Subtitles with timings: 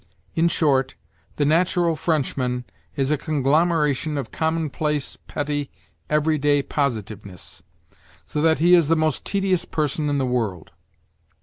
[0.33, 0.95] In short,
[1.35, 2.65] the natural Frenchman
[2.95, 5.69] is a conglomeration of commonplace, petty,
[6.09, 7.61] everyday positiveness,
[8.25, 10.71] so that he is the most tedious person in the world.